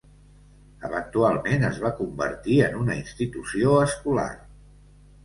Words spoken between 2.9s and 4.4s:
institució escolar.